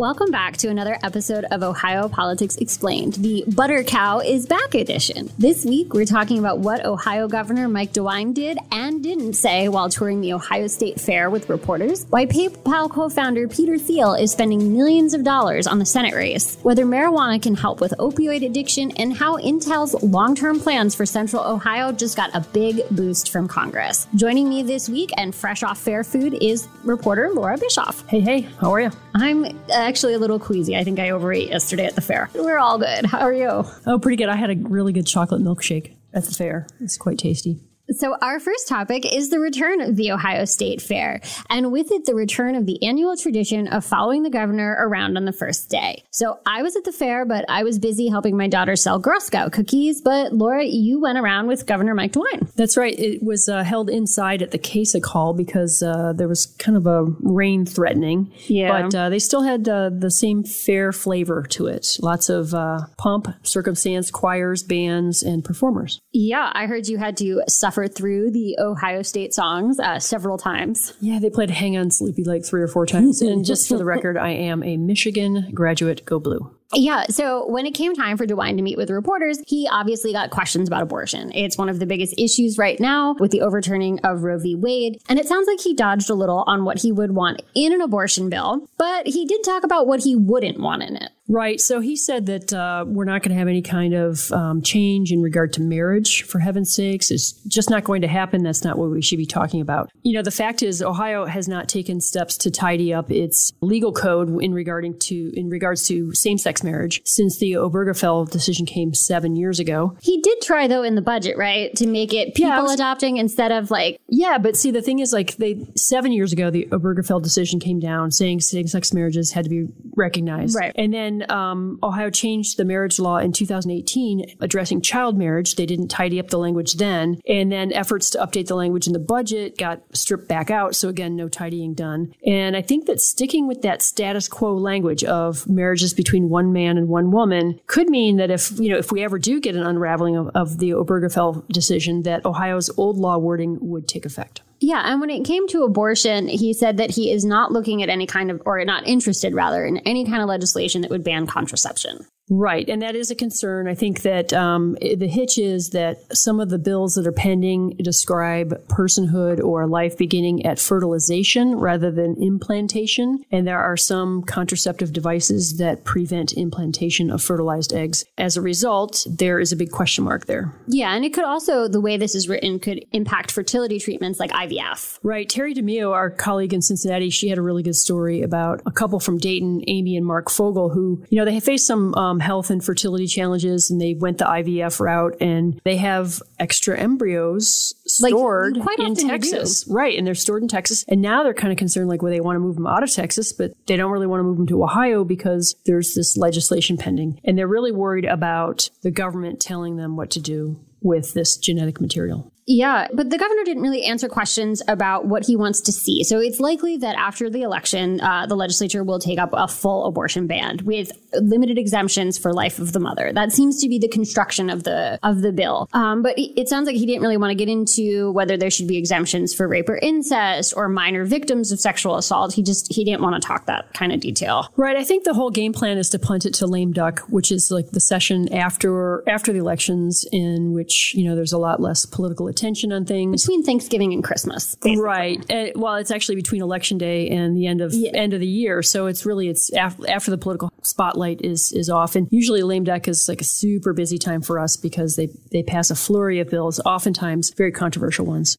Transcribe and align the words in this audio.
Welcome 0.00 0.30
back 0.30 0.56
to 0.56 0.68
another 0.68 0.96
episode 1.02 1.44
of 1.50 1.62
Ohio 1.62 2.08
Politics 2.08 2.56
Explained, 2.56 3.16
the 3.16 3.44
Butter 3.48 3.84
Cow 3.84 4.20
is 4.20 4.46
Back 4.46 4.74
edition. 4.74 5.28
This 5.36 5.62
week, 5.66 5.92
we're 5.92 6.06
talking 6.06 6.38
about 6.38 6.60
what 6.60 6.86
Ohio 6.86 7.28
Governor 7.28 7.68
Mike 7.68 7.92
DeWine 7.92 8.32
did 8.32 8.56
and 8.72 9.02
didn't 9.02 9.34
say 9.34 9.68
while 9.68 9.90
touring 9.90 10.22
the 10.22 10.32
Ohio 10.32 10.68
State 10.68 10.98
Fair 10.98 11.28
with 11.28 11.50
reporters, 11.50 12.06
why 12.08 12.24
PayPal 12.24 12.90
co 12.90 13.10
founder 13.10 13.46
Peter 13.46 13.76
Thiel 13.76 14.14
is 14.14 14.32
spending 14.32 14.72
millions 14.72 15.12
of 15.12 15.22
dollars 15.22 15.66
on 15.66 15.78
the 15.78 15.84
Senate 15.84 16.14
race, 16.14 16.56
whether 16.62 16.86
marijuana 16.86 17.40
can 17.40 17.54
help 17.54 17.82
with 17.82 17.92
opioid 17.98 18.42
addiction, 18.42 18.92
and 18.92 19.14
how 19.14 19.36
Intel's 19.36 20.02
long 20.02 20.34
term 20.34 20.60
plans 20.60 20.94
for 20.94 21.04
Central 21.04 21.44
Ohio 21.44 21.92
just 21.92 22.16
got 22.16 22.34
a 22.34 22.40
big 22.54 22.80
boost 22.90 23.30
from 23.30 23.46
Congress. 23.46 24.06
Joining 24.14 24.48
me 24.48 24.62
this 24.62 24.88
week 24.88 25.10
and 25.18 25.34
fresh 25.34 25.62
off 25.62 25.76
fair 25.78 26.02
food 26.04 26.38
is 26.40 26.68
reporter 26.84 27.28
Laura 27.34 27.58
Bischoff. 27.58 28.08
Hey, 28.08 28.20
hey, 28.20 28.40
how 28.62 28.72
are 28.72 28.80
you? 28.80 28.90
I'm 29.14 29.44
uh, 29.44 29.89
actually 29.90 30.14
a 30.14 30.18
little 30.20 30.38
queasy. 30.38 30.76
I 30.76 30.84
think 30.84 31.00
I 31.00 31.10
overate 31.10 31.48
yesterday 31.48 31.84
at 31.84 31.96
the 31.96 32.00
fair. 32.00 32.30
We're 32.32 32.58
all 32.58 32.78
good. 32.78 33.06
How 33.06 33.22
are 33.22 33.32
you? 33.32 33.64
Oh, 33.86 33.98
pretty 34.00 34.16
good. 34.16 34.28
I 34.28 34.36
had 34.36 34.50
a 34.50 34.54
really 34.54 34.92
good 34.92 35.04
chocolate 35.06 35.42
milkshake 35.42 35.96
at 36.14 36.24
the 36.24 36.32
fair. 36.32 36.68
It's 36.80 36.96
quite 36.96 37.18
tasty. 37.18 37.58
So, 37.92 38.16
our 38.22 38.38
first 38.38 38.68
topic 38.68 39.12
is 39.12 39.30
the 39.30 39.40
return 39.40 39.80
of 39.80 39.96
the 39.96 40.12
Ohio 40.12 40.44
State 40.44 40.80
Fair, 40.80 41.20
and 41.48 41.72
with 41.72 41.90
it, 41.90 42.04
the 42.04 42.14
return 42.14 42.54
of 42.54 42.64
the 42.64 42.80
annual 42.86 43.16
tradition 43.16 43.66
of 43.66 43.84
following 43.84 44.22
the 44.22 44.30
governor 44.30 44.76
around 44.78 45.16
on 45.16 45.24
the 45.24 45.32
first 45.32 45.70
day. 45.70 46.04
So, 46.12 46.38
I 46.46 46.62
was 46.62 46.76
at 46.76 46.84
the 46.84 46.92
fair, 46.92 47.24
but 47.24 47.44
I 47.48 47.64
was 47.64 47.80
busy 47.80 48.08
helping 48.08 48.36
my 48.36 48.46
daughter 48.46 48.76
sell 48.76 49.00
Girl 49.00 49.20
Scout 49.20 49.50
cookies. 49.50 50.00
But, 50.00 50.32
Laura, 50.32 50.64
you 50.64 51.00
went 51.00 51.18
around 51.18 51.48
with 51.48 51.66
Governor 51.66 51.96
Mike 51.96 52.12
DeWine. 52.12 52.54
That's 52.54 52.76
right. 52.76 52.96
It 52.96 53.24
was 53.24 53.48
uh, 53.48 53.64
held 53.64 53.90
inside 53.90 54.40
at 54.40 54.52
the 54.52 54.58
Kasich 54.58 55.06
Hall 55.06 55.34
because 55.34 55.82
uh, 55.82 56.12
there 56.14 56.28
was 56.28 56.46
kind 56.46 56.76
of 56.76 56.86
a 56.86 57.06
rain 57.20 57.66
threatening. 57.66 58.32
Yeah. 58.46 58.82
But 58.82 58.94
uh, 58.94 59.08
they 59.08 59.18
still 59.18 59.42
had 59.42 59.68
uh, 59.68 59.90
the 59.90 60.12
same 60.12 60.44
fair 60.44 60.92
flavor 60.92 61.42
to 61.50 61.66
it. 61.66 61.98
Lots 62.00 62.28
of 62.28 62.54
uh, 62.54 62.82
pomp, 62.98 63.34
circumstance, 63.42 64.12
choirs, 64.12 64.62
bands, 64.62 65.24
and 65.24 65.44
performers. 65.44 66.00
Yeah, 66.12 66.52
I 66.54 66.66
heard 66.66 66.86
you 66.86 66.98
had 66.98 67.16
to 67.16 67.42
suffer 67.48 67.79
through 67.88 68.30
the 68.30 68.56
Ohio 68.58 69.02
State 69.02 69.34
songs 69.34 69.78
uh, 69.78 69.98
several 69.98 70.38
times. 70.38 70.92
Yeah, 71.00 71.18
they 71.18 71.30
played 71.30 71.50
Hang 71.50 71.76
On 71.76 71.88
Sloopy 71.88 72.26
like 72.26 72.44
three 72.44 72.62
or 72.62 72.68
four 72.68 72.86
times. 72.86 73.20
and 73.22 73.44
just 73.44 73.68
for 73.68 73.78
the 73.78 73.84
record, 73.84 74.16
I 74.16 74.30
am 74.30 74.62
a 74.62 74.76
Michigan 74.76 75.50
graduate. 75.54 76.04
Go 76.04 76.18
Blue. 76.18 76.54
Yeah. 76.72 77.04
So 77.10 77.48
when 77.48 77.66
it 77.66 77.72
came 77.72 77.94
time 77.94 78.16
for 78.16 78.26
DeWine 78.26 78.56
to 78.56 78.62
meet 78.62 78.76
with 78.76 78.90
reporters, 78.90 79.38
he 79.46 79.68
obviously 79.70 80.12
got 80.12 80.30
questions 80.30 80.68
about 80.68 80.82
abortion. 80.82 81.32
It's 81.34 81.58
one 81.58 81.68
of 81.68 81.78
the 81.78 81.86
biggest 81.86 82.14
issues 82.16 82.58
right 82.58 82.78
now 82.78 83.16
with 83.18 83.32
the 83.32 83.40
overturning 83.40 83.98
of 84.00 84.22
Roe 84.22 84.38
v. 84.38 84.54
Wade. 84.54 85.00
And 85.08 85.18
it 85.18 85.26
sounds 85.26 85.48
like 85.48 85.60
he 85.60 85.74
dodged 85.74 86.10
a 86.10 86.14
little 86.14 86.44
on 86.46 86.64
what 86.64 86.80
he 86.80 86.92
would 86.92 87.12
want 87.12 87.42
in 87.54 87.72
an 87.72 87.80
abortion 87.80 88.30
bill, 88.30 88.68
but 88.78 89.06
he 89.06 89.24
did 89.24 89.42
talk 89.42 89.64
about 89.64 89.86
what 89.86 90.04
he 90.04 90.14
wouldn't 90.14 90.60
want 90.60 90.82
in 90.82 90.96
it. 90.96 91.10
Right. 91.32 91.60
So 91.60 91.78
he 91.78 91.96
said 91.96 92.26
that 92.26 92.52
uh, 92.52 92.84
we're 92.88 93.04
not 93.04 93.22
going 93.22 93.30
to 93.30 93.38
have 93.38 93.46
any 93.46 93.62
kind 93.62 93.94
of 93.94 94.32
um, 94.32 94.62
change 94.62 95.12
in 95.12 95.22
regard 95.22 95.52
to 95.52 95.60
marriage, 95.60 96.24
for 96.24 96.40
heaven's 96.40 96.74
sakes. 96.74 97.12
It's 97.12 97.32
just 97.46 97.70
not 97.70 97.84
going 97.84 98.02
to 98.02 98.08
happen. 98.08 98.42
That's 98.42 98.64
not 98.64 98.78
what 98.78 98.90
we 98.90 99.00
should 99.00 99.18
be 99.18 99.26
talking 99.26 99.60
about. 99.60 99.90
You 100.02 100.14
know, 100.14 100.22
the 100.22 100.32
fact 100.32 100.60
is, 100.60 100.82
Ohio 100.82 101.26
has 101.26 101.46
not 101.46 101.68
taken 101.68 102.00
steps 102.00 102.36
to 102.38 102.50
tidy 102.50 102.92
up 102.92 103.12
its 103.12 103.52
legal 103.60 103.92
code 103.92 104.42
in 104.42 104.52
regarding 104.52 104.98
to 105.00 105.30
in 105.38 105.48
regards 105.50 105.86
to 105.86 106.12
same-sex 106.14 106.59
marriage 106.64 107.00
since 107.04 107.38
the 107.38 107.52
Obergefell 107.52 108.30
decision 108.30 108.66
came 108.66 108.94
seven 108.94 109.36
years 109.36 109.58
ago. 109.58 109.96
He 110.02 110.20
did 110.20 110.40
try, 110.42 110.66
though, 110.66 110.82
in 110.82 110.94
the 110.94 111.02
budget, 111.02 111.36
right, 111.36 111.74
to 111.76 111.86
make 111.86 112.12
it 112.12 112.34
people 112.34 112.50
Yeah, 112.50 112.62
was- 112.62 112.74
adopting 112.74 113.16
instead 113.16 113.52
of 113.52 113.70
like, 113.70 114.00
Yeah, 114.08 114.38
but 114.38 114.56
see, 114.56 114.70
the 114.70 114.82
thing 114.82 114.98
is, 114.98 115.12
like, 115.12 115.36
they 115.36 115.66
seven 115.76 116.12
years 116.12 116.32
ago, 116.32 116.50
the 116.50 116.66
Obergefell 116.70 117.22
decision 117.22 117.60
came 117.60 117.78
down 117.80 118.10
saying 118.10 118.40
same-sex 118.40 118.92
marriages 118.92 119.32
had 119.32 119.44
to 119.44 119.50
be 119.50 119.66
recognized. 119.96 120.56
Right. 120.56 120.72
And 120.76 120.92
then 120.92 121.30
um, 121.30 121.78
Ohio 121.82 122.10
changed 122.10 122.56
the 122.56 122.64
marriage 122.64 122.98
law 122.98 123.18
in 123.18 123.32
2018, 123.32 124.36
addressing 124.40 124.80
child 124.80 125.16
marriage. 125.16 125.54
They 125.56 125.66
didn't 125.66 125.88
tidy 125.88 126.18
up 126.18 126.28
the 126.28 126.38
language 126.38 126.74
then, 126.74 127.20
and 127.28 127.50
then 127.52 127.72
efforts 127.72 128.10
to 128.10 128.18
update 128.18 128.46
the 128.46 128.54
language 128.54 128.86
in 128.86 128.92
the 128.92 128.98
budget 128.98 129.58
got 129.58 129.82
stripped 129.92 130.28
back 130.28 130.50
out. 130.50 130.74
So 130.74 130.88
again, 130.88 131.16
no 131.16 131.28
tidying 131.28 131.74
done. 131.74 132.12
And 132.26 132.56
I 132.56 132.62
think 132.62 132.86
that 132.86 133.00
sticking 133.00 133.46
with 133.46 133.62
that 133.62 133.82
status 133.82 134.28
quo 134.28 134.54
language 134.54 135.04
of 135.04 135.48
marriages 135.48 135.94
between 135.94 136.28
one 136.28 136.49
man 136.52 136.78
and 136.78 136.88
one 136.88 137.10
woman 137.10 137.60
could 137.66 137.88
mean 137.88 138.16
that 138.16 138.30
if 138.30 138.58
you 138.58 138.70
know 138.70 138.78
if 138.78 138.92
we 138.92 139.02
ever 139.02 139.18
do 139.18 139.40
get 139.40 139.54
an 139.54 139.62
unraveling 139.62 140.16
of, 140.16 140.28
of 140.34 140.58
the 140.58 140.70
Obergefell 140.70 141.46
decision, 141.48 142.02
that 142.02 142.24
Ohio's 142.24 142.70
old 142.76 142.96
law 142.96 143.18
wording 143.18 143.58
would 143.60 143.88
take 143.88 144.04
effect. 144.04 144.42
Yeah, 144.60 144.82
and 144.84 145.00
when 145.00 145.08
it 145.08 145.24
came 145.24 145.48
to 145.48 145.62
abortion, 145.62 146.28
he 146.28 146.52
said 146.52 146.76
that 146.76 146.90
he 146.90 147.10
is 147.10 147.24
not 147.24 147.50
looking 147.50 147.82
at 147.82 147.88
any 147.88 148.06
kind 148.06 148.30
of, 148.30 148.42
or 148.44 148.62
not 148.64 148.86
interested 148.86 149.34
rather, 149.34 149.64
in 149.64 149.78
any 149.78 150.04
kind 150.04 150.22
of 150.22 150.28
legislation 150.28 150.82
that 150.82 150.90
would 150.90 151.02
ban 151.02 151.26
contraception. 151.26 152.06
Right, 152.30 152.68
and 152.68 152.80
that 152.80 152.94
is 152.94 153.10
a 153.10 153.16
concern. 153.16 153.66
I 153.66 153.74
think 153.74 154.02
that 154.02 154.32
um, 154.32 154.76
the 154.80 155.08
hitch 155.08 155.36
is 155.36 155.70
that 155.70 156.16
some 156.16 156.38
of 156.38 156.48
the 156.48 156.58
bills 156.58 156.94
that 156.94 157.06
are 157.06 157.12
pending 157.12 157.76
describe 157.82 158.66
personhood 158.68 159.42
or 159.42 159.66
life 159.66 159.98
beginning 159.98 160.46
at 160.46 160.60
fertilization 160.60 161.56
rather 161.56 161.90
than 161.90 162.22
implantation, 162.22 163.24
and 163.32 163.48
there 163.48 163.58
are 163.58 163.76
some 163.76 164.22
contraceptive 164.22 164.92
devices 164.92 165.58
that 165.58 165.84
prevent 165.84 166.32
implantation 166.32 167.10
of 167.10 167.20
fertilized 167.20 167.72
eggs. 167.72 168.04
As 168.16 168.36
a 168.36 168.40
result, 168.40 169.04
there 169.10 169.40
is 169.40 169.50
a 169.50 169.56
big 169.56 169.72
question 169.72 170.04
mark 170.04 170.26
there. 170.26 170.54
Yeah, 170.68 170.94
and 170.94 171.04
it 171.04 171.12
could 171.12 171.24
also, 171.24 171.66
the 171.66 171.80
way 171.80 171.96
this 171.96 172.14
is 172.14 172.28
written, 172.28 172.60
could 172.60 172.84
impact 172.92 173.32
fertility 173.32 173.80
treatments 173.80 174.20
like 174.20 174.30
IVF. 174.30 175.00
Right. 175.02 175.28
Terry 175.28 175.52
DeMio, 175.52 175.92
our 175.92 176.10
colleague 176.10 176.54
in 176.54 176.62
Cincinnati, 176.62 177.10
she 177.10 177.28
had 177.28 177.38
a 177.38 177.42
really 177.42 177.64
good 177.64 177.74
story 177.74 178.22
about 178.22 178.62
a 178.66 178.70
couple 178.70 179.00
from 179.00 179.18
Dayton, 179.18 179.64
Amy 179.66 179.96
and 179.96 180.06
Mark 180.06 180.30
Fogel, 180.30 180.68
who, 180.68 181.04
you 181.10 181.18
know, 181.18 181.24
they 181.24 181.40
faced 181.40 181.66
some 181.66 181.92
um, 181.96 182.19
health 182.20 182.50
and 182.50 182.64
fertility 182.64 183.06
challenges 183.06 183.70
and 183.70 183.80
they 183.80 183.94
went 183.94 184.18
the 184.18 184.24
IVF 184.24 184.80
route 184.80 185.16
and 185.20 185.60
they 185.64 185.76
have 185.76 186.22
extra 186.38 186.78
embryos 186.78 187.74
Like, 188.00 188.10
stored 188.10 188.58
quite 188.60 188.78
in 188.78 188.94
Texas. 188.94 189.66
Right. 189.68 189.96
And 189.96 190.06
they're 190.06 190.14
stored 190.14 190.42
in 190.42 190.48
Texas. 190.48 190.84
And 190.88 191.02
now 191.02 191.22
they're 191.22 191.34
kind 191.34 191.52
of 191.52 191.58
concerned, 191.58 191.88
like, 191.88 192.02
well, 192.02 192.12
they 192.12 192.20
want 192.20 192.36
to 192.36 192.40
move 192.40 192.56
them 192.56 192.66
out 192.66 192.82
of 192.82 192.90
Texas, 192.90 193.32
but 193.32 193.52
they 193.66 193.76
don't 193.76 193.90
really 193.90 194.06
want 194.06 194.20
to 194.20 194.24
move 194.24 194.36
them 194.36 194.46
to 194.48 194.62
Ohio 194.62 195.04
because 195.04 195.54
there's 195.66 195.94
this 195.94 196.16
legislation 196.16 196.76
pending. 196.76 197.20
And 197.24 197.36
they're 197.36 197.48
really 197.48 197.72
worried 197.72 198.04
about 198.04 198.70
the 198.82 198.90
government 198.90 199.40
telling 199.40 199.76
them 199.76 199.96
what 199.96 200.10
to 200.10 200.20
do 200.20 200.60
with 200.82 201.12
this 201.14 201.36
genetic 201.36 201.80
material. 201.80 202.32
Yeah, 202.46 202.88
but 202.92 203.10
the 203.10 203.18
governor 203.18 203.44
didn't 203.44 203.62
really 203.62 203.84
answer 203.84 204.08
questions 204.08 204.60
about 204.66 205.06
what 205.06 205.24
he 205.24 205.36
wants 205.36 205.60
to 205.62 205.72
see. 205.72 206.02
So 206.02 206.18
it's 206.18 206.40
likely 206.40 206.76
that 206.78 206.96
after 206.96 207.30
the 207.30 207.42
election, 207.42 208.00
uh, 208.00 208.26
the 208.26 208.34
legislature 208.34 208.82
will 208.82 208.98
take 208.98 209.20
up 209.20 209.30
a 209.32 209.46
full 209.46 209.86
abortion 209.86 210.26
ban 210.26 210.58
with 210.64 210.90
limited 211.14 211.58
exemptions 211.58 212.18
for 212.18 212.32
life 212.32 212.58
of 212.58 212.72
the 212.72 212.80
mother. 212.80 213.12
That 213.12 213.30
seems 213.30 213.60
to 213.62 213.68
be 213.68 213.78
the 213.78 213.86
construction 213.86 214.50
of 214.50 214.64
the 214.64 214.98
of 215.02 215.22
the 215.22 215.30
bill. 215.32 215.68
Um, 215.72 216.02
but 216.02 216.14
it 216.16 216.48
sounds 216.48 216.66
like 216.66 216.74
he 216.74 216.86
didn't 216.86 217.02
really 217.02 217.16
want 217.16 217.30
to 217.30 217.36
get 217.36 217.48
into 217.48 218.10
whether 218.12 218.36
there 218.36 218.50
should 218.50 218.66
be 218.66 218.76
exemptions 218.76 219.32
for 219.32 219.46
rape 219.46 219.68
or 219.68 219.76
incest 219.76 220.52
or 220.56 220.68
minor 220.68 221.04
victims 221.04 221.52
of 221.52 221.60
sexual 221.60 221.96
assault. 221.96 222.32
He 222.34 222.42
just 222.42 222.72
he 222.72 222.84
didn't 222.84 223.02
want 223.02 223.20
to 223.20 223.26
talk 223.26 223.46
that 223.46 223.72
kind 223.74 223.92
of 223.92 224.00
detail. 224.00 224.48
Right. 224.56 224.76
I 224.76 224.82
think 224.82 225.04
the 225.04 225.14
whole 225.14 225.30
game 225.30 225.52
plan 225.52 225.78
is 225.78 225.88
to 225.90 226.00
punt 226.00 226.26
it 226.26 226.34
to 226.34 226.48
lame 226.48 226.72
duck, 226.72 227.00
which 227.08 227.30
is 227.30 227.52
like 227.52 227.70
the 227.70 227.80
session 227.80 228.32
after 228.32 229.08
after 229.08 229.32
the 229.32 229.38
elections, 229.38 230.04
in 230.10 230.52
which 230.52 230.96
you 230.96 231.04
know 231.04 231.14
there's 231.14 231.32
a 231.32 231.38
lot 231.38 231.60
less 231.60 231.86
political 231.86 232.26
attention 232.26 232.39
on 232.72 232.84
things. 232.84 233.22
Between 233.22 233.42
Thanksgiving 233.42 233.92
and 233.92 234.02
Christmas. 234.02 234.54
basically. 234.56 234.82
Right. 234.82 235.30
Uh, 235.30 235.46
well, 235.54 235.76
it's 235.76 235.90
actually 235.90 236.16
between 236.16 236.42
election 236.42 236.78
day 236.78 237.08
and 237.08 237.36
the 237.36 237.46
end 237.46 237.60
of 237.60 237.72
end 237.94 238.12
of 238.12 238.20
the 238.20 238.26
year, 238.26 238.62
so 238.62 238.86
it's 238.86 239.04
really 239.06 239.28
it's 239.28 239.50
af- 239.52 239.80
after 239.88 240.10
the 240.10 240.18
political 240.18 240.50
spotlight 240.62 241.20
is 241.22 241.52
is 241.52 241.68
off. 241.70 241.96
And 241.96 242.08
usually, 242.10 242.42
lame 242.42 242.64
duck 242.64 242.88
is 242.88 243.08
like 243.08 243.20
a 243.20 243.24
super 243.24 243.72
busy 243.72 243.98
time 243.98 244.22
for 244.22 244.38
us 244.38 244.56
because 244.56 244.96
they 244.96 245.08
they 245.32 245.42
pass 245.42 245.70
a 245.70 245.76
flurry 245.76 246.20
of 246.20 246.30
bills, 246.30 246.60
oftentimes 246.60 247.32
very 247.36 247.52
controversial 247.52 248.06
ones. 248.06 248.36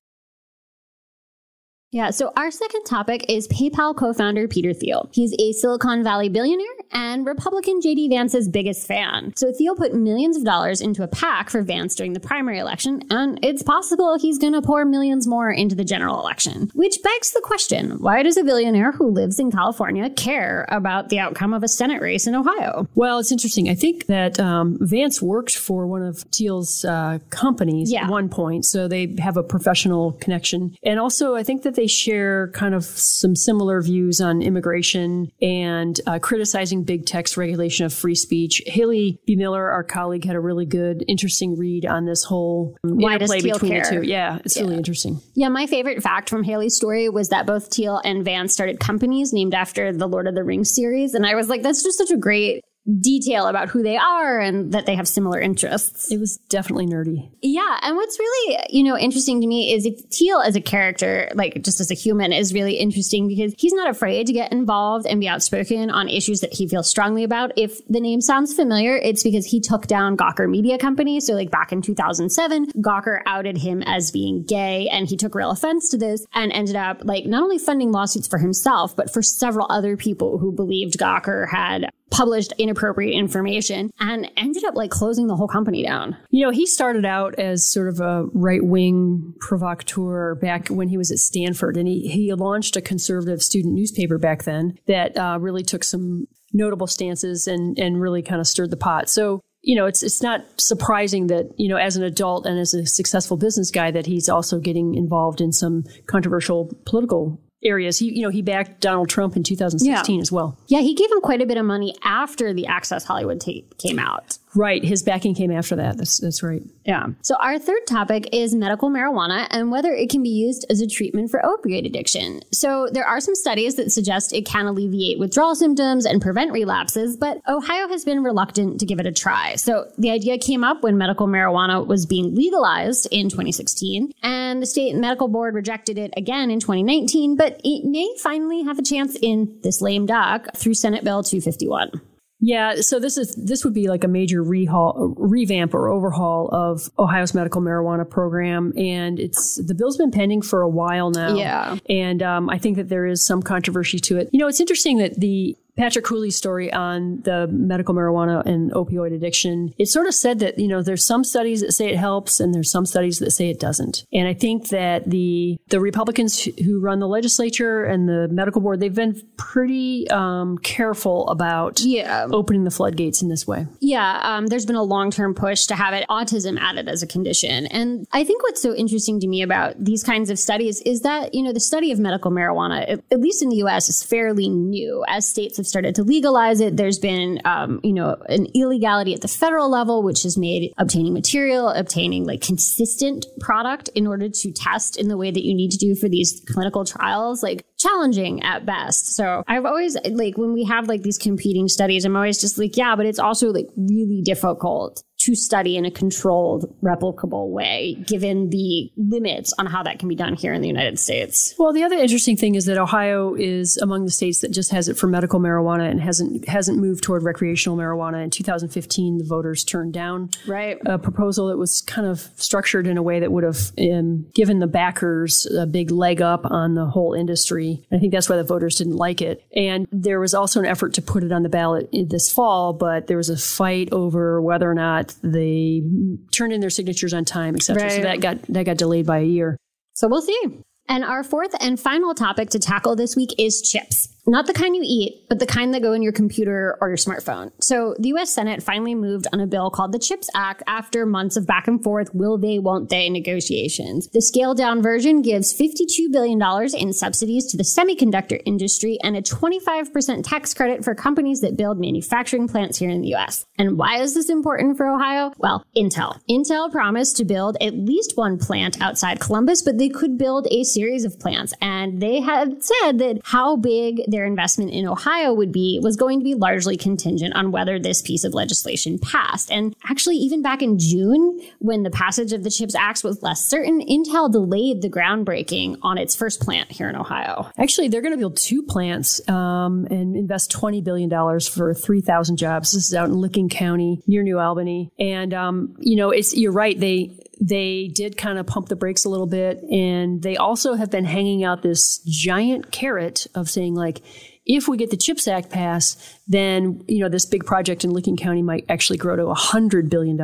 Yeah, 1.94 2.12
so 2.12 2.32
our 2.38 2.52
second 2.52 2.86
topic 2.86 3.26
is 3.28 3.50
PayPal 3.50 3.94
co 3.98 4.14
founder 4.14 4.48
Peter 4.48 4.72
Thiel. 4.74 5.10
He's 5.12 5.34
a 5.38 5.52
Silicon 5.52 6.04
Valley 6.06 6.30
billionaire 6.30 6.66
and 6.94 7.26
Republican 7.26 7.82
JD 7.82 8.08
Vance's 8.10 8.48
biggest 8.48 8.88
fan. 8.88 9.34
So 9.36 9.52
Thiel 9.52 9.76
put 9.76 9.94
millions 9.94 10.38
of 10.38 10.46
dollars 10.46 10.80
into 10.80 11.04
a 11.04 11.10
PAC 11.10 11.50
for 11.50 11.62
Vance 11.62 11.94
during 11.96 12.14
the 12.14 12.22
primary 12.22 12.60
election, 12.60 13.02
and 13.10 13.40
it's 13.44 13.62
possible 13.62 14.18
he's 14.18 14.38
going 14.38 14.54
to 14.54 14.62
pour 14.62 14.86
millions 14.86 15.28
more 15.28 15.52
into 15.52 15.76
the 15.76 15.84
general 15.84 16.22
election. 16.22 16.72
Which 16.76 16.96
begs 17.04 17.32
the 17.32 17.42
question 17.44 17.98
why 18.00 18.24
does 18.24 18.38
a 18.38 18.44
billionaire 18.46 18.94
who 18.94 19.10
lives 19.12 19.38
in 19.38 19.52
California 19.52 20.10
care 20.12 20.66
about 20.70 21.10
the 21.10 21.20
outcome 21.20 21.54
of 21.54 21.62
a 21.62 21.68
Senate 21.68 22.02
race 22.02 22.26
in 22.26 22.36
Ohio? 22.36 22.88
Well, 22.96 23.20
it's 23.20 23.34
interesting. 23.34 23.68
I 23.68 23.76
think 23.76 24.06
that 24.06 24.40
um, 24.40 24.78
Vance 24.80 25.22
worked 25.22 25.58
for 25.58 25.86
one 25.88 26.04
of 26.04 26.20
Thiel's 26.34 26.86
uh, 26.86 27.20
companies 27.32 27.92
Yeah. 27.92 28.06
at 28.06 28.10
one 28.10 28.30
point, 28.30 28.64
so 28.64 28.88
they 28.88 29.14
have 29.20 29.36
a 29.36 29.44
professional 29.44 30.14
connection. 30.14 30.74
And 30.84 30.98
also, 30.98 31.36
I 31.36 31.44
think 31.44 31.64
that 31.64 31.76
they 31.76 31.81
they 31.82 31.88
share 31.88 32.52
kind 32.52 32.76
of 32.76 32.84
some 32.84 33.36
similar 33.36 33.82
views 33.82 34.22
on 34.22 34.44
immigration 34.44 35.32
and 35.42 36.00
uh, 36.06 36.20
criticizing 36.20 36.84
big 36.84 37.08
tech's 37.08 37.36
regulation 37.38 37.88
of 37.88 37.94
free 37.94 38.14
speech. 38.14 38.62
Haley 38.68 39.20
BeMiller, 39.28 39.72
our 39.74 39.84
colleague, 39.84 40.24
had 40.24 40.36
a 40.36 40.40
really 40.40 40.68
good, 40.68 41.04
interesting 41.08 41.58
read 41.58 41.88
on 41.88 42.06
this 42.06 42.24
whole 42.24 42.78
Why 42.84 43.16
interplay 43.16 43.42
between 43.42 43.72
care? 43.72 43.84
the 43.84 43.90
two. 43.90 44.02
Yeah, 44.04 44.38
it's 44.46 44.62
really 44.62 44.78
interesting. 44.78 45.20
Yeah, 45.34 45.50
my 45.50 45.66
favorite 45.66 46.04
fact 46.04 46.30
from 46.30 46.44
Haley's 46.44 46.76
story 46.76 47.10
was 47.10 47.30
that 47.30 47.48
both 47.48 47.74
Thiel 47.74 48.00
and 48.06 48.24
Vance 48.24 48.54
started 48.54 48.80
companies 48.80 49.34
named 49.34 49.56
after 49.56 49.92
the 49.92 50.08
Lord 50.08 50.28
of 50.28 50.36
the 50.36 50.44
Rings 50.44 50.72
series. 50.76 51.16
And 51.16 51.26
I 51.26 51.34
was 51.34 51.50
like, 51.50 51.64
that's 51.64 51.82
just 51.82 51.98
such 51.98 52.12
a 52.12 52.18
great 52.18 52.62
detail 53.00 53.46
about 53.46 53.70
who 53.70 53.84
they 53.84 53.96
are 53.98 54.40
and 54.40 54.72
that 54.72 54.86
they 54.86 54.96
have 54.96 55.08
similar 55.08 55.40
interests. 55.40 56.12
It 56.12 56.20
was 56.20 56.38
definitely 56.50 56.88
nerdy. 56.88 57.32
Yeah, 57.42 57.80
and 57.84 57.96
what's 57.96 58.18
really, 58.18 58.58
you 58.70 58.84
know, 58.84 58.98
interesting 58.98 59.40
to 59.42 59.48
me 59.48 59.74
is 59.74 59.86
if 59.86 60.00
Thiel 60.12 60.40
as 60.40 60.56
a 60.56 60.62
character, 60.62 61.30
like 61.36 61.62
just 61.64 61.80
as 61.80 61.92
a 61.92 61.94
human, 61.94 62.34
is 62.34 62.54
really 62.54 62.74
interesting 62.74 63.28
because 63.28 63.54
he's 63.58 63.74
not 63.74 63.90
afraid 63.90 64.26
to 64.28 64.34
get 64.34 64.52
involved 64.52 65.06
and 65.06 65.20
be 65.20 65.28
outspoken 65.28 65.92
on 65.92 66.10
issues 66.10 66.42
that 66.42 66.54
he 66.54 66.68
feels 66.68 66.90
strongly 66.90 67.24
about. 67.24 67.52
If 67.56 67.86
the 67.88 68.00
name 68.00 68.20
sounds 68.20 68.54
familiar, 68.54 68.98
it's 68.98 69.24
because 69.24 69.46
he 69.46 69.60
took 69.60 69.86
down 69.86 70.18
Gawker 70.18 70.50
Media 70.50 70.78
Company. 70.78 71.20
So 71.20 71.34
like 71.34 71.52
back 71.52 71.72
in 71.72 71.82
2007, 71.82 72.72
Gawker 72.82 73.22
outed 73.28 73.58
him 73.58 73.84
as 73.84 74.12
being 74.12 74.44
gay 74.44 74.90
and 74.92 75.08
he 75.08 75.18
took 75.18 75.36
real 75.36 75.52
offense 75.52 75.90
to 75.90 75.98
this 75.98 76.26
and 76.34 76.52
ended 76.52 76.76
up 76.76 77.02
like 77.04 77.26
not 77.26 77.44
only 77.44 77.60
funding 77.60 77.92
lawsuits 77.92 78.28
for 78.28 78.40
himself, 78.40 78.96
but 78.96 79.14
for 79.14 79.22
several 79.22 79.68
other 79.70 79.96
people 79.96 80.40
who 80.40 80.52
believed 80.52 80.98
Gawker 80.98 81.48
had 81.50 81.90
published 82.12 82.54
inappropriate 82.58 83.18
information 83.18 83.90
and 84.00 84.30
ended 84.38 84.64
up 84.66 84.76
like 84.76 84.92
closing 84.92 85.28
the 85.28 85.36
whole 85.36 85.48
company 85.48 85.84
down. 85.84 86.16
You 86.30 86.46
know, 86.46 86.52
he 86.52 86.66
started 86.66 87.06
out 87.06 87.36
as 87.40 87.66
sort 87.66 87.88
of 87.88 88.00
a 88.00 88.26
right 88.34 88.64
wing 88.64 89.34
provocateur 89.40 90.36
back 90.36 90.68
when 90.68 90.90
he 90.90 90.98
was 90.98 91.10
at 91.10 91.18
Stanford, 91.18 91.78
and 91.78 91.88
he, 91.88 92.08
he 92.08 92.34
launched 92.34 92.76
a 92.76 92.82
conservative 92.82 93.42
student 93.42 93.74
newspaper 93.74 94.18
back 94.18 94.44
then 94.44 94.78
that 94.88 95.18
uh, 95.18 95.38
really 95.40 95.64
took 95.64 95.84
some 95.84 96.28
notable 96.54 96.88
stances 96.88 97.48
and, 97.48 97.80
and 97.80 98.02
really 98.02 98.22
kind 98.22 98.42
of 98.42 98.48
stirred 98.48 98.72
the 98.72 98.78
pot. 98.78 99.10
So, 99.10 99.42
you 99.62 99.76
know, 99.76 99.86
it's 99.86 100.04
it's 100.04 100.22
not 100.22 100.44
surprising 100.58 101.28
that 101.28 101.46
you 101.58 101.70
know, 101.70 101.78
as 101.78 101.96
an 101.96 102.04
adult 102.04 102.46
and 102.46 102.60
as 102.60 102.74
a 102.74 102.86
successful 102.86 103.38
business 103.38 103.72
guy, 103.72 103.92
that 103.92 104.08
he's 104.08 104.28
also 104.28 104.60
getting 104.60 104.96
involved 104.96 105.40
in 105.40 105.52
some 105.52 105.84
controversial 106.08 106.72
political 106.86 107.40
areas. 107.64 108.00
He, 108.00 108.14
you 108.16 108.22
know, 108.24 108.30
he 108.30 108.42
backed 108.42 108.82
Donald 108.82 109.10
Trump 109.10 109.36
in 109.36 109.44
2016 109.44 110.16
Yeah. 110.16 110.22
as 110.22 110.32
well. 110.32 110.58
Yeah, 110.68 110.80
he 110.80 110.94
gave 110.96 111.12
him 111.12 111.22
quite 111.22 111.42
a 111.42 111.46
bit 111.46 111.58
of 111.58 111.66
money 111.66 111.96
after 112.04 112.54
the 112.54 112.68
Access 112.68 113.04
Hollywood 113.06 113.40
tape 113.40 113.78
came 113.78 114.00
out. 114.00 114.38
Right, 114.54 114.84
his 114.84 115.02
backing 115.02 115.34
came 115.34 115.50
after 115.50 115.78
that. 115.78 115.98
That's 115.98 116.18
that's 116.20 116.44
right. 116.44 116.62
Yeah. 116.86 117.08
So 117.22 117.36
our 117.36 117.58
third 117.58 117.88
topic 117.88 118.28
is 118.34 118.54
medical 118.54 118.90
marijuana 118.90 119.48
and 119.50 119.72
whether 119.72 119.94
it 119.94 120.10
can 120.10 120.22
be 120.24 120.30
used 120.30 120.66
as 120.70 120.82
a 120.82 120.88
treatment 120.88 121.32
for 121.32 121.40
opioid 121.42 121.86
addiction. 121.86 122.42
So 122.52 122.90
there 122.92 123.06
are 123.06 123.22
some 123.22 123.36
studies 123.36 123.76
that 123.76 123.92
suggest 123.94 124.34
it 124.34 124.46
can 124.46 124.66
alleviate 124.66 125.20
withdrawal 125.20 125.56
symptoms 125.56 126.06
and 126.06 126.22
prevent 126.22 126.52
relapses, 126.52 127.16
but 127.16 127.40
Ohio 127.48 127.88
has 127.88 128.04
been 128.04 128.24
reluctant 128.24 128.82
to 128.82 128.86
give 128.86 129.00
it 129.00 129.06
a 129.06 129.12
try. 129.14 129.56
So 129.56 129.90
the 129.98 130.12
idea 130.12 130.38
came 130.38 130.66
up 130.66 130.84
when 130.84 130.98
medical 130.98 131.28
marijuana 131.28 131.88
was 131.88 132.06
being 132.06 132.36
legalized 132.36 133.08
in 133.10 133.30
2016, 133.30 134.12
and 134.22 134.62
the 134.62 134.66
state 134.66 134.96
medical 134.96 135.30
board 135.30 135.54
rejected 135.56 135.98
it 135.98 136.14
again 136.18 136.52
in 136.52 136.60
2019, 136.60 137.38
but 137.38 137.51
it 137.64 137.86
may 137.86 138.14
finally 138.20 138.64
have 138.64 138.80
a 138.80 138.84
chance 138.84 139.18
in 139.22 139.60
this 139.64 139.82
lame 139.82 140.06
duck 140.06 140.56
through 140.56 140.76
Senate 140.76 141.04
Bill 141.04 141.24
251. 141.24 142.02
Yeah, 142.44 142.82
so 142.82 143.00
this 143.00 143.18
is 143.18 143.36
this 143.36 143.64
would 143.64 143.74
be 143.76 143.88
like 143.88 144.04
a 144.04 144.08
major 144.08 144.44
rehaul, 144.44 145.14
revamp 145.16 145.76
or 145.76 145.90
overhaul 145.90 146.50
of 146.52 146.90
Ohio's 146.98 147.36
medical 147.36 147.62
marijuana 147.62 148.10
program, 148.10 148.74
and 148.76 149.20
it's 149.20 149.62
the 149.64 149.76
bill's 149.76 149.96
been 149.96 150.10
pending 150.10 150.42
for 150.42 150.64
a 150.64 150.70
while 150.70 151.12
now. 151.12 151.36
Yeah. 151.36 151.78
and 151.88 152.24
um, 152.24 152.50
I 152.50 152.58
think 152.58 152.78
that 152.78 152.90
there 152.90 153.06
is 153.06 153.24
some 153.24 153.44
controversy 153.44 154.00
to 154.00 154.18
it. 154.18 154.30
You 154.32 154.40
know, 154.40 154.48
it's 154.48 154.60
interesting 154.60 154.98
that 154.98 155.20
the 155.20 155.56
Patrick 155.78 156.06
Cooley's 156.06 156.36
story 156.36 156.72
on 156.72 157.22
the 157.24 157.48
medical 157.48 157.94
marijuana 157.96 158.46
and 158.46 158.72
opioid 158.72 159.14
addiction, 159.16 159.74
it 159.78 159.88
sort 159.88 160.08
of 160.08 160.14
said 160.14 160.40
that, 160.40 160.60
you 160.60 160.68
know, 160.68 160.82
there's 160.82 161.06
some 161.06 161.24
studies 161.24 161.62
that 161.62 161.72
say 161.72 161.90
it 161.90 161.98
helps 161.98 162.40
and 162.40 162.54
there's 162.54 162.72
some 162.72 162.86
studies 162.86 163.20
that 163.20 163.32
say 163.32 163.50
it 163.50 163.60
doesn't. 163.60 164.06
And 164.14 164.28
I 164.28 164.34
think 164.34 164.70
that 164.70 165.10
the 165.10 165.58
the 165.70 165.80
Republicans 165.80 166.44
who 166.64 166.80
run 166.80 167.00
the 167.00 167.08
legislature 167.08 167.84
and 167.84 168.08
the 168.08 168.28
medical 168.30 168.62
board, 168.62 168.80
they've 168.80 168.94
been 168.94 169.22
pretty 169.38 170.10
um, 170.10 170.58
careful 170.60 171.28
about 171.30 171.80
Yeah. 171.82 172.28
opening 172.32 172.64
the 172.64 172.72
floodgates 172.72 173.22
in 173.22 173.30
this 173.30 173.48
way. 173.48 173.66
Yeah, 173.80 174.20
um, 174.24 174.48
there's 174.48 174.66
been 174.66 174.76
a 174.76 174.84
long 174.84 175.12
term 175.12 175.34
push 175.34 175.66
to 175.68 175.76
have 175.76 175.94
it 175.94 176.06
autism 176.10 176.60
added 176.60 176.88
as 176.90 177.02
a 177.04 177.08
condition. 177.08 177.66
And 177.68 178.06
I 178.12 178.24
think 178.24 178.44
what's 178.44 178.62
so 178.62 178.74
interesting 178.76 179.20
to 179.22 179.28
me 179.28 179.42
about 179.42 179.82
these 179.84 180.04
kinds 180.04 180.30
of 180.30 180.38
studies 180.40 180.82
is 180.82 181.02
that, 181.02 181.34
you 181.34 181.42
know, 181.44 181.54
the 181.54 181.60
study 181.60 181.92
of 181.92 182.00
medical 182.00 182.32
marijuana, 182.32 182.82
at, 182.90 183.02
at 183.12 183.20
least 183.20 183.42
in 183.42 183.50
the 183.50 183.58
US, 183.58 183.90
is 183.90 184.04
fairly 184.04 184.50
new. 184.50 185.04
As 185.08 185.28
states 185.28 185.60
have 185.62 185.68
started 185.68 185.96
to 185.96 186.04
legalize 186.04 186.60
it, 186.60 186.76
there's 186.76 187.00
been, 187.00 187.40
um, 187.46 187.80
you 187.84 187.94
know, 187.94 188.18
an 188.28 188.48
illegality 188.54 189.14
at 189.14 189.22
the 189.22 189.28
federal 189.28 189.70
level, 189.70 190.04
which 190.04 190.24
has 190.24 190.38
made 190.38 190.74
obtaining 190.78 191.14
material, 191.14 191.70
obtaining 191.70 192.26
like 192.26 192.42
consistent 192.42 193.26
product 193.40 193.90
in 193.96 194.08
order 194.08 194.28
to 194.30 194.52
test 194.52 194.98
in 194.98 195.08
the 195.08 195.18
way 195.18 195.32
that 195.32 195.46
you 195.46 195.54
need 195.56 195.72
to 195.72 195.78
do 195.78 195.96
for 195.96 196.10
these 196.10 196.42
clinical 196.48 196.84
trials, 196.84 197.44
like 197.44 197.66
challenging 197.78 198.44
at 198.44 198.66
best. 198.66 199.16
So 199.16 199.44
I've 199.48 199.66
always 199.66 199.96
like 200.10 200.38
when 200.38 200.54
we 200.54 200.66
have 200.66 200.88
like 200.88 201.04
these 201.04 201.18
competing 201.18 201.68
studies, 201.68 202.06
I'm 202.06 202.16
always 202.16 202.42
just 202.42 202.58
like, 202.58 202.76
yeah, 202.76 202.96
but 202.96 203.06
it's 203.06 203.20
also 203.20 203.50
like 203.52 203.68
really 203.76 204.22
difficult 204.24 205.04
to 205.26 205.36
study 205.36 205.78
in 205.78 205.86
a 205.86 205.92
controlled, 205.92 206.74
replicable 206.82 207.50
way, 207.50 207.96
given 208.08 208.50
the 208.50 208.92
limits 208.98 209.54
on 209.60 209.66
how 209.66 209.84
that 209.84 210.00
can 210.00 210.10
be 210.10 210.16
done 210.16 210.34
here 210.36 210.54
in 210.54 210.62
the 210.62 210.68
United 210.68 211.00
States. 211.00 211.54
Well, 211.58 211.74
the 211.74 211.84
other 211.84 211.96
interesting 211.98 212.38
thing 212.38 212.56
is 212.56 212.66
that 212.66 212.78
Ohio 212.78 213.36
is 213.36 213.78
among 213.78 214.06
the 214.06 214.12
states 214.12 214.42
that 214.42 214.52
just 214.52 214.72
has 214.72 214.88
it 214.88 214.98
for 214.98 215.08
medical 215.08 215.40
marijuana 215.40 215.90
and 215.90 216.02
hasn't 216.02 216.48
hasn't 216.48 216.80
moved 216.80 217.04
toward 217.04 217.24
recreational 217.24 217.78
marijuana. 217.78 218.24
In 218.24 218.30
2015, 218.30 219.20
the 219.20 219.24
voters 219.26 219.64
turned 219.64 219.94
down 219.94 220.30
Right. 220.48 220.78
a 220.86 220.98
proposal 220.98 221.48
that 221.48 221.58
was 221.58 221.82
kind 221.82 222.08
of 222.08 222.30
structured 222.36 222.88
in 222.88 222.98
a 222.98 223.04
way 223.04 223.20
that 223.20 223.32
would 223.32 223.44
have 223.44 223.72
um, 223.80 224.26
given 224.34 224.60
the 224.60 224.68
backers 224.68 225.46
a 225.58 225.66
big 225.66 225.92
leg 225.92 226.22
up 226.22 226.42
on 226.46 226.74
the 226.76 226.86
whole 226.86 227.14
industry. 227.14 227.84
I 227.92 227.98
think 228.00 228.12
that's 228.12 228.30
why 228.30 228.38
the 228.38 228.44
voters 228.44 228.76
didn't 228.76 228.96
like 228.98 229.22
it. 229.22 229.46
And 229.56 229.88
there 229.92 230.20
was 230.20 230.34
also 230.34 230.60
an 230.60 230.66
effort 230.66 230.94
to 230.96 231.02
put 231.02 231.24
it 231.24 231.32
on 231.32 231.44
the 231.44 231.50
ballot 231.50 231.90
this 231.92 232.32
fall, 232.32 232.74
but 232.74 233.08
there 233.08 233.18
was 233.18 233.30
a 233.30 233.38
fight 233.38 233.90
over 233.92 234.42
whether 234.42 234.70
or 234.70 234.74
not 234.74 235.11
they 235.24 235.84
turned 236.32 236.54
in 236.54 236.62
their 236.62 236.70
signatures 236.70 237.14
on 237.14 237.26
time, 237.26 237.56
et 237.56 237.64
cetera. 237.64 237.90
So 237.90 238.02
that 238.02 238.22
got 238.22 238.42
that 238.44 238.66
got 238.66 238.78
delayed 238.78 239.06
by 239.06 239.20
a 239.20 239.26
year. 239.26 239.58
So 239.94 240.08
we'll 240.08 240.22
see. 240.22 240.64
And 240.88 241.04
our 241.04 241.24
fourth 241.24 241.56
and 241.62 241.80
final 241.80 242.14
topic 242.14 242.50
to 242.50 242.60
tackle 242.60 242.96
this 242.96 243.16
week 243.16 243.34
is 243.38 243.62
chips. 243.62 244.10
Not 244.32 244.48
the 244.48 244.54
kind 244.54 244.78
you 244.78 244.82
eat, 244.86 245.26
but 245.28 245.40
the 245.40 245.46
kind 245.46 245.74
that 245.74 245.82
go 245.82 245.92
in 245.92 246.02
your 246.02 246.14
computer 246.14 246.78
or 246.80 246.88
your 246.88 246.96
smartphone. 246.96 247.52
So 247.60 247.96
the 248.00 248.08
US 248.16 248.32
Senate 248.32 248.64
finally 248.64 248.96
moved 248.96 249.28
on 249.34 249.42
a 249.42 249.46
bill 249.46 249.70
called 249.70 249.92
the 249.92 250.00
CHIPS 250.00 250.30
Act 250.34 250.64
after 250.68 251.06
months 251.06 251.36
of 251.36 251.46
back 251.46 251.68
and 251.68 251.84
forth, 251.84 252.16
will 252.16 252.38
they, 252.38 252.58
won't 252.58 252.88
they 252.88 253.10
negotiations. 253.10 254.08
The 254.14 254.22
scaled 254.22 254.56
down 254.56 254.82
version 254.82 255.22
gives 255.22 255.54
$52 255.54 256.14
billion 256.14 256.42
in 256.78 256.94
subsidies 256.94 257.46
to 257.48 257.58
the 257.58 257.64
semiconductor 257.64 258.42
industry 258.46 258.98
and 259.04 259.18
a 259.18 259.22
25% 259.22 260.24
tax 260.24 260.54
credit 260.54 260.86
for 260.86 260.96
companies 260.96 261.42
that 261.42 261.58
build 261.58 261.78
manufacturing 261.78 262.48
plants 262.48 262.78
here 262.78 262.90
in 262.90 263.02
the 263.02 263.14
US. 263.16 263.46
And 263.58 263.78
why 263.78 264.00
is 264.00 264.14
this 264.14 264.30
important 264.30 264.78
for 264.78 264.88
Ohio? 264.88 265.34
Well, 265.40 265.66
Intel. 265.76 266.22
Intel 266.30 266.72
promised 266.72 267.18
to 267.18 267.26
build 267.26 267.58
at 267.60 267.74
least 267.74 268.14
one 268.16 268.38
plant 268.38 268.82
outside 268.82 269.20
Columbus, 269.20 269.62
but 269.62 269.78
they 269.78 269.90
could 269.90 270.18
build 270.18 270.48
a 270.50 270.64
series 270.64 271.04
of 271.04 271.20
plants. 271.20 271.54
And 271.62 272.02
they 272.02 272.22
had 272.22 272.64
said 272.64 273.00
that 273.00 273.20
how 273.26 273.58
big 273.58 274.04
their 274.08 274.21
investment 274.26 274.72
in 274.72 274.88
Ohio 274.88 275.34
would 275.34 275.52
be 275.52 275.80
was 275.82 275.96
going 275.96 276.20
to 276.20 276.24
be 276.24 276.36
largely 276.36 276.78
contingent 276.78 277.36
on 277.36 277.52
whether 277.52 277.80
this 277.80 278.02
piece 278.02 278.24
of 278.24 278.34
legislation 278.34 279.00
passed. 279.00 279.52
And 279.52 279.76
actually, 279.90 280.18
even 280.18 280.42
back 280.42 280.62
in 280.62 280.78
June, 280.78 281.40
when 281.60 281.84
the 281.84 281.90
passage 281.90 282.34
of 282.34 282.44
the 282.44 282.50
CHIPS 282.50 282.76
Act 282.76 283.04
was 283.04 283.22
less 283.22 283.46
certain, 283.48 283.82
Intel 283.82 284.32
delayed 284.32 284.82
the 284.82 284.90
groundbreaking 284.90 285.78
on 285.82 285.98
its 285.98 286.16
first 286.16 286.42
plant 286.42 286.72
here 286.72 286.90
in 286.90 286.96
Ohio. 286.96 287.50
Actually, 287.58 287.88
they're 287.88 288.02
going 288.02 288.14
to 288.14 288.18
build 288.18 288.38
two 288.38 288.64
plants 288.64 289.28
um, 289.30 289.88
and 289.90 290.16
invest 290.16 290.52
$20 290.52 290.84
billion 290.84 291.10
for 291.40 291.74
3,000 291.74 292.38
jobs. 292.38 292.72
This 292.72 292.88
is 292.88 292.94
out 292.94 293.10
in 293.10 293.16
Licking 293.16 293.50
County 293.50 294.02
near 294.08 294.24
New 294.24 294.40
Albany. 294.40 294.92
And, 295.00 295.34
um, 295.34 295.76
you 295.80 295.96
know, 295.96 296.10
it's, 296.10 296.36
you're 296.36 296.52
right. 296.52 296.80
They, 296.80 297.12
they 297.42 297.92
did 297.96 298.18
kind 298.18 298.38
of 298.38 298.46
pump 298.46 298.70
the 298.70 298.76
brakes 298.76 299.04
a 299.04 299.10
little 299.10 299.28
bit. 299.28 299.64
And 299.72 300.22
they 300.22 300.38
also 300.38 300.76
have 300.76 300.92
been 300.92 301.06
hanging 301.06 301.44
out 301.44 301.64
this 301.64 301.98
giant 302.06 302.72
carrot 302.72 303.26
of 303.34 303.50
saying, 303.50 303.74
like, 303.74 304.02
if 304.46 304.68
we 304.68 304.78
get 304.78 304.92
the 304.92 304.98
CHIPS 304.98 305.28
Act 305.28 305.50
passed, 305.50 306.02
then, 306.28 306.84
you 306.88 307.00
know, 307.00 307.10
this 307.10 307.26
big 307.26 307.46
project 307.46 307.84
in 307.84 307.92
Licking 307.92 308.18
County 308.18 308.42
might 308.42 308.66
actually 308.70 308.98
grow 308.98 309.16
to 309.16 309.24
$100 309.24 309.90
billion 309.90 310.20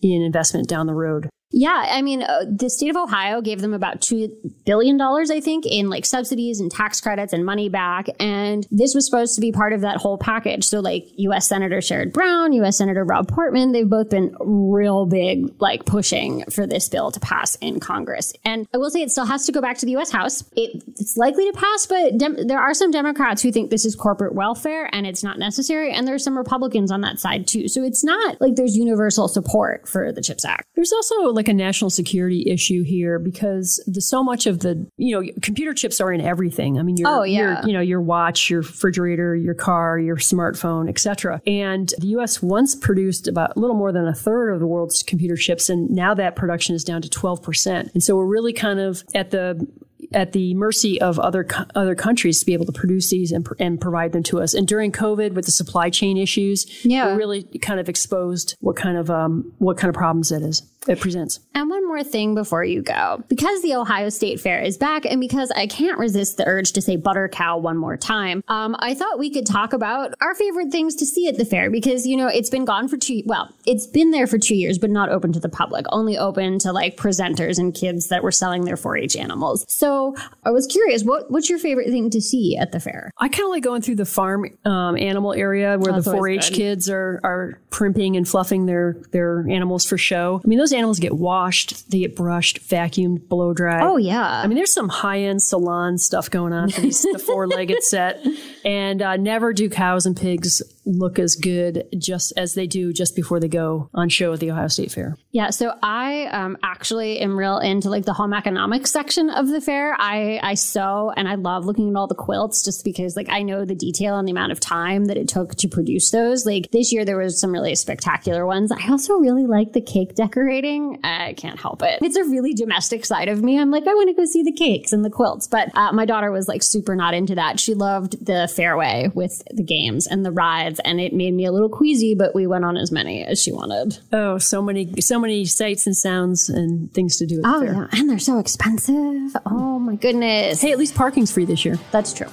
in 0.00 0.22
investment 0.22 0.68
down 0.68 0.86
the 0.86 0.94
road. 0.94 1.28
Yeah, 1.52 1.84
I 1.88 2.00
mean, 2.02 2.22
uh, 2.22 2.44
the 2.48 2.70
state 2.70 2.90
of 2.90 2.96
Ohio 2.96 3.40
gave 3.40 3.60
them 3.60 3.74
about 3.74 4.00
$2 4.00 4.30
billion, 4.64 5.00
I 5.00 5.40
think, 5.40 5.66
in 5.66 5.90
like 5.90 6.06
subsidies 6.06 6.60
and 6.60 6.70
tax 6.70 7.00
credits 7.00 7.32
and 7.32 7.44
money 7.44 7.68
back. 7.68 8.06
And 8.20 8.66
this 8.70 8.94
was 8.94 9.04
supposed 9.04 9.34
to 9.34 9.40
be 9.40 9.50
part 9.50 9.72
of 9.72 9.80
that 9.80 9.96
whole 9.96 10.16
package. 10.16 10.64
So, 10.64 10.78
like, 10.78 11.06
U.S. 11.16 11.48
Senator 11.48 11.78
Sherrod 11.78 12.12
Brown, 12.12 12.52
U.S. 12.52 12.78
Senator 12.78 13.04
Rob 13.04 13.26
Portman, 13.26 13.72
they've 13.72 13.88
both 13.88 14.10
been 14.10 14.34
real 14.38 15.06
big, 15.06 15.52
like, 15.60 15.84
pushing 15.86 16.44
for 16.44 16.68
this 16.68 16.88
bill 16.88 17.10
to 17.10 17.18
pass 17.18 17.56
in 17.56 17.80
Congress. 17.80 18.32
And 18.44 18.68
I 18.72 18.78
will 18.78 18.90
say 18.90 19.02
it 19.02 19.10
still 19.10 19.26
has 19.26 19.44
to 19.46 19.52
go 19.52 19.60
back 19.60 19.76
to 19.78 19.86
the 19.86 19.92
U.S. 19.92 20.12
House. 20.12 20.44
It, 20.54 20.84
it's 20.86 21.16
likely 21.16 21.50
to 21.50 21.58
pass, 21.58 21.86
but 21.86 22.16
dem- 22.16 22.46
there 22.46 22.60
are 22.60 22.74
some 22.74 22.92
Democrats 22.92 23.42
who 23.42 23.50
think 23.50 23.70
this 23.70 23.84
is 23.84 23.96
corporate 23.96 24.36
welfare 24.36 24.88
and 24.94 25.04
it's 25.04 25.24
not 25.24 25.38
necessary. 25.38 25.90
And 25.92 26.06
there's 26.06 26.22
some 26.22 26.38
Republicans 26.38 26.92
on 26.92 27.00
that 27.00 27.18
side, 27.18 27.48
too. 27.48 27.66
So, 27.66 27.82
it's 27.82 28.04
not 28.04 28.40
like 28.40 28.54
there's 28.54 28.76
universal 28.76 29.26
support 29.26 29.88
for 29.88 30.12
the 30.12 30.22
CHIPS 30.22 30.44
Act. 30.44 30.64
There's 30.76 30.92
also 30.92 31.32
like 31.32 31.39
a 31.48 31.54
national 31.54 31.90
security 31.90 32.44
issue 32.48 32.82
here 32.82 33.18
because 33.18 33.82
the, 33.86 34.00
so 34.00 34.22
much 34.22 34.46
of 34.46 34.60
the 34.60 34.86
you 34.96 35.14
know 35.14 35.32
computer 35.42 35.74
chips 35.74 36.00
are 36.00 36.12
in 36.12 36.20
everything. 36.20 36.78
I 36.78 36.82
mean, 36.82 36.96
your, 36.96 37.08
oh 37.08 37.22
yeah, 37.22 37.60
your, 37.60 37.68
you 37.68 37.72
know 37.72 37.80
your 37.80 38.00
watch, 38.00 38.50
your 38.50 38.60
refrigerator, 38.60 39.34
your 39.34 39.54
car, 39.54 39.98
your 39.98 40.16
smartphone, 40.16 40.88
etc. 40.88 41.40
And 41.46 41.92
the 41.98 42.08
U.S. 42.08 42.42
once 42.42 42.74
produced 42.74 43.28
about 43.28 43.56
a 43.56 43.60
little 43.60 43.76
more 43.76 43.92
than 43.92 44.06
a 44.06 44.14
third 44.14 44.50
of 44.50 44.60
the 44.60 44.66
world's 44.66 45.02
computer 45.02 45.36
chips, 45.36 45.68
and 45.68 45.90
now 45.90 46.14
that 46.14 46.36
production 46.36 46.74
is 46.74 46.84
down 46.84 47.02
to 47.02 47.10
12 47.10 47.42
percent. 47.42 47.90
And 47.94 48.02
so 48.02 48.16
we're 48.16 48.26
really 48.26 48.52
kind 48.52 48.80
of 48.80 49.02
at 49.14 49.30
the 49.30 49.66
at 50.12 50.32
the 50.32 50.54
mercy 50.54 51.00
of 51.00 51.18
other 51.18 51.46
other 51.74 51.94
countries 51.94 52.40
to 52.40 52.46
be 52.46 52.52
able 52.52 52.66
to 52.66 52.72
produce 52.72 53.10
these 53.10 53.32
and, 53.32 53.46
and 53.58 53.80
provide 53.80 54.12
them 54.12 54.22
to 54.24 54.40
us. 54.40 54.54
And 54.54 54.66
during 54.66 54.92
COVID, 54.92 55.32
with 55.32 55.46
the 55.46 55.52
supply 55.52 55.90
chain 55.90 56.16
issues, 56.16 56.84
yeah, 56.84 57.14
really 57.14 57.44
kind 57.60 57.80
of 57.80 57.88
exposed 57.88 58.56
what 58.60 58.76
kind 58.76 58.96
of 58.96 59.10
um, 59.10 59.52
what 59.58 59.76
kind 59.76 59.88
of 59.88 59.94
problems 59.94 60.32
it 60.32 60.42
is 60.42 60.62
it 60.88 61.00
presents. 61.00 61.40
And 61.54 61.68
one 61.68 61.86
more 61.86 62.02
thing 62.02 62.34
before 62.34 62.64
you 62.64 62.82
go, 62.82 63.22
because 63.28 63.62
the 63.62 63.74
Ohio 63.74 64.08
State 64.08 64.40
Fair 64.40 64.62
is 64.62 64.78
back, 64.78 65.04
and 65.04 65.20
because 65.20 65.50
I 65.50 65.66
can't 65.66 65.98
resist 65.98 66.36
the 66.36 66.46
urge 66.46 66.72
to 66.72 66.80
say 66.80 66.96
butter 66.96 67.28
cow 67.28 67.58
one 67.58 67.76
more 67.76 67.96
time, 67.96 68.42
um, 68.48 68.74
I 68.78 68.94
thought 68.94 69.18
we 69.18 69.30
could 69.30 69.46
talk 69.46 69.72
about 69.72 70.14
our 70.22 70.34
favorite 70.34 70.70
things 70.70 70.94
to 70.96 71.06
see 71.06 71.28
at 71.28 71.36
the 71.36 71.44
fair 71.44 71.70
because 71.70 72.06
you 72.06 72.16
know 72.16 72.28
it's 72.28 72.50
been 72.50 72.64
gone 72.64 72.88
for 72.88 72.96
two. 72.96 73.22
Well, 73.26 73.54
it's 73.66 73.86
been 73.86 74.10
there 74.10 74.26
for 74.26 74.38
two 74.38 74.54
years, 74.54 74.78
but 74.78 74.90
not 74.90 75.10
open 75.10 75.32
to 75.32 75.40
the 75.40 75.48
public, 75.48 75.84
only 75.90 76.16
open 76.16 76.58
to 76.60 76.72
like 76.72 76.96
presenters 76.96 77.58
and 77.58 77.74
kids 77.74 78.08
that 78.08 78.22
were 78.22 78.32
selling 78.32 78.64
their 78.64 78.76
4-H 78.76 79.16
animals. 79.16 79.66
So 79.68 80.14
I 80.44 80.50
was 80.50 80.66
curious, 80.66 81.04
what 81.04 81.30
what's 81.30 81.50
your 81.50 81.58
favorite 81.58 81.88
thing 81.88 82.08
to 82.10 82.20
see 82.20 82.56
at 82.56 82.72
the 82.72 82.80
fair? 82.80 83.10
I 83.18 83.28
kind 83.28 83.44
of 83.44 83.50
like 83.50 83.62
going 83.62 83.82
through 83.82 83.96
the 83.96 84.06
farm 84.06 84.46
um, 84.64 84.96
animal 84.96 85.34
area 85.34 85.76
where 85.78 85.92
That's 85.92 86.06
the 86.06 86.12
4-H 86.12 86.52
kids 86.52 86.88
are 86.88 87.20
are 87.22 87.60
primping 87.68 88.16
and 88.16 88.26
fluffing 88.26 88.66
their 88.66 88.96
their 89.12 89.46
animals 89.48 89.84
for 89.84 89.98
show. 89.98 90.40
I 90.42 90.48
mean, 90.48 90.58
those 90.58 90.69
animals 90.72 90.98
get 90.98 91.16
washed, 91.16 91.90
they 91.90 92.00
get 92.00 92.16
brushed, 92.16 92.60
vacuumed, 92.60 93.28
blow 93.28 93.52
dried. 93.52 93.82
Oh 93.82 93.96
yeah. 93.96 94.40
I 94.42 94.46
mean, 94.46 94.56
there's 94.56 94.72
some 94.72 94.88
high 94.88 95.20
end 95.20 95.42
salon 95.42 95.98
stuff 95.98 96.30
going 96.30 96.52
on 96.52 96.70
for 96.70 96.80
these 96.80 97.02
the 97.02 97.18
four 97.26 97.46
legged 97.46 97.82
set, 97.82 98.24
and 98.64 99.02
uh, 99.02 99.16
never 99.16 99.52
do 99.52 99.68
cows 99.68 100.06
and 100.06 100.16
pigs 100.16 100.62
look 100.90 101.18
as 101.18 101.36
good 101.36 101.86
just 101.98 102.32
as 102.36 102.54
they 102.54 102.66
do 102.66 102.92
just 102.92 103.14
before 103.16 103.40
they 103.40 103.48
go 103.48 103.90
on 103.94 104.08
show 104.08 104.32
at 104.32 104.40
the 104.40 104.50
Ohio 104.50 104.68
State 104.68 104.92
Fair. 104.92 105.16
Yeah, 105.32 105.50
so 105.50 105.74
I 105.82 106.26
um, 106.26 106.56
actually 106.62 107.20
am 107.20 107.38
real 107.38 107.58
into 107.58 107.88
like 107.88 108.04
the 108.04 108.12
home 108.12 108.32
economics 108.32 108.90
section 108.90 109.30
of 109.30 109.48
the 109.48 109.60
fair. 109.60 109.96
I 109.98 110.40
I 110.42 110.54
sew 110.54 111.12
and 111.16 111.28
I 111.28 111.36
love 111.36 111.64
looking 111.64 111.90
at 111.90 111.96
all 111.96 112.06
the 112.06 112.14
quilts 112.14 112.64
just 112.64 112.84
because 112.84 113.16
like 113.16 113.28
I 113.28 113.42
know 113.42 113.64
the 113.64 113.74
detail 113.74 114.18
and 114.18 114.26
the 114.26 114.32
amount 114.32 114.52
of 114.52 114.60
time 114.60 115.06
that 115.06 115.16
it 115.16 115.28
took 115.28 115.54
to 115.56 115.68
produce 115.68 116.10
those. 116.10 116.44
Like 116.44 116.70
this 116.72 116.92
year 116.92 117.04
there 117.04 117.18
was 117.18 117.40
some 117.40 117.52
really 117.52 117.74
spectacular 117.74 118.46
ones. 118.46 118.72
I 118.72 118.90
also 118.90 119.14
really 119.14 119.46
like 119.46 119.72
the 119.72 119.80
cake 119.80 120.14
decorating. 120.14 120.98
I 121.04 121.34
can't 121.34 121.60
help 121.60 121.82
it. 121.82 122.00
It's 122.02 122.16
a 122.16 122.24
really 122.24 122.54
domestic 122.54 123.04
side 123.04 123.28
of 123.28 123.42
me. 123.42 123.58
I'm 123.58 123.70
like 123.70 123.86
I 123.86 123.94
want 123.94 124.08
to 124.08 124.14
go 124.14 124.24
see 124.24 124.42
the 124.42 124.52
cakes 124.52 124.92
and 124.92 125.04
the 125.04 125.10
quilts, 125.10 125.46
but 125.46 125.70
uh, 125.74 125.92
my 125.92 126.04
daughter 126.04 126.32
was 126.32 126.48
like 126.48 126.62
super 126.62 126.96
not 126.96 127.14
into 127.14 127.36
that. 127.36 127.60
She 127.60 127.74
loved 127.74 128.24
the 128.24 128.52
fairway 128.54 129.10
with 129.14 129.42
the 129.52 129.62
games 129.62 130.06
and 130.06 130.24
the 130.24 130.32
rides 130.32 130.79
and 130.84 131.00
it 131.00 131.12
made 131.12 131.34
me 131.34 131.44
a 131.44 131.52
little 131.52 131.68
queasy, 131.68 132.14
but 132.14 132.34
we 132.34 132.46
went 132.46 132.64
on 132.64 132.76
as 132.76 132.90
many 132.90 133.24
as 133.24 133.40
she 133.40 133.52
wanted. 133.52 133.98
Oh, 134.12 134.38
so 134.38 134.62
many, 134.62 135.00
so 135.00 135.18
many 135.18 135.44
sights 135.44 135.86
and 135.86 135.96
sounds 135.96 136.48
and 136.48 136.92
things 136.92 137.16
to 137.18 137.26
do. 137.26 137.40
oh, 137.44 137.60
fair. 137.60 137.72
yeah. 137.72 137.86
And 137.92 138.08
they're 138.08 138.18
so 138.18 138.38
expensive. 138.38 139.36
Oh, 139.46 139.78
my 139.78 139.96
goodness. 139.96 140.60
Hey, 140.60 140.72
at 140.72 140.78
least 140.78 140.94
parking's 140.94 141.32
free 141.32 141.44
this 141.44 141.64
year. 141.64 141.78
That's 141.90 142.12
true. 142.12 142.28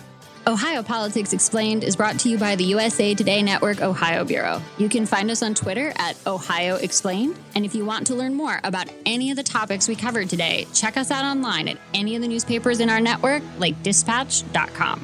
Ohio 0.47 0.81
Politics 0.81 1.33
Explained 1.33 1.83
is 1.83 1.97
brought 1.97 2.17
to 2.19 2.29
you 2.29 2.37
by 2.37 2.55
the 2.55 2.63
USA 2.63 3.13
Today 3.13 3.43
Network 3.43 3.81
Ohio 3.81 4.23
Bureau. 4.23 4.61
You 4.77 4.87
can 4.87 5.05
find 5.05 5.29
us 5.29 5.43
on 5.43 5.53
Twitter 5.53 5.91
at 5.97 6.15
Ohio 6.25 6.77
Explained. 6.77 7.37
And 7.53 7.65
if 7.65 7.75
you 7.75 7.83
want 7.83 8.07
to 8.07 8.15
learn 8.15 8.33
more 8.33 8.61
about 8.63 8.87
any 9.05 9.29
of 9.29 9.35
the 9.35 9.43
topics 9.43 9.89
we 9.89 9.95
covered 9.97 10.29
today, 10.29 10.65
check 10.73 10.95
us 10.95 11.11
out 11.11 11.25
online 11.25 11.67
at 11.67 11.77
any 11.93 12.15
of 12.15 12.21
the 12.21 12.29
newspapers 12.29 12.79
in 12.79 12.89
our 12.89 13.01
network, 13.01 13.43
like 13.59 13.83
dispatch.com. 13.83 15.01